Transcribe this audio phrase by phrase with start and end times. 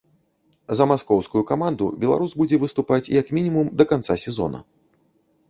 [0.77, 4.65] За маскоўскую каманду беларус будзе выступаць як мінімум да канца сезона.